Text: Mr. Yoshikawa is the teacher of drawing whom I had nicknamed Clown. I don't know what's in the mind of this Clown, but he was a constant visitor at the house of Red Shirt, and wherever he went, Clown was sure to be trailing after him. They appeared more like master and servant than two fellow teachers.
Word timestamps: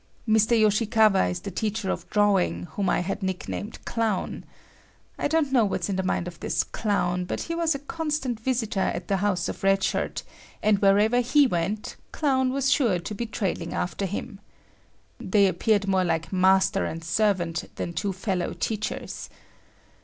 Mr. 0.27 0.59
Yoshikawa 0.59 1.29
is 1.29 1.41
the 1.41 1.51
teacher 1.51 1.91
of 1.91 2.09
drawing 2.09 2.63
whom 2.71 2.89
I 2.89 3.01
had 3.01 3.21
nicknamed 3.21 3.85
Clown. 3.85 4.45
I 5.19 5.27
don't 5.27 5.51
know 5.51 5.63
what's 5.63 5.89
in 5.89 5.95
the 5.95 6.01
mind 6.01 6.27
of 6.27 6.39
this 6.39 6.63
Clown, 6.63 7.23
but 7.25 7.41
he 7.41 7.53
was 7.53 7.75
a 7.75 7.85
constant 7.85 8.39
visitor 8.39 8.79
at 8.79 9.09
the 9.09 9.17
house 9.17 9.47
of 9.47 9.61
Red 9.63 9.83
Shirt, 9.83 10.23
and 10.63 10.79
wherever 10.79 11.19
he 11.21 11.45
went, 11.45 11.97
Clown 12.11 12.51
was 12.51 12.71
sure 12.71 12.97
to 12.97 13.13
be 13.13 13.27
trailing 13.27 13.75
after 13.75 14.07
him. 14.07 14.39
They 15.19 15.45
appeared 15.45 15.87
more 15.87 16.03
like 16.03 16.33
master 16.33 16.85
and 16.85 17.03
servant 17.03 17.69
than 17.75 17.93
two 17.93 18.11
fellow 18.11 18.53
teachers. 18.53 19.29